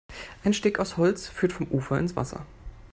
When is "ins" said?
1.99-2.15